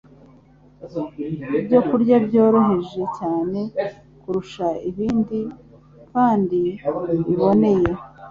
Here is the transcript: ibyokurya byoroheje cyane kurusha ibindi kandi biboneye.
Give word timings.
ibyokurya 1.59 2.15
byoroheje 2.25 3.01
cyane 3.17 3.59
kurusha 4.21 4.67
ibindi 4.89 5.39
kandi 6.11 6.59
biboneye. 7.27 7.89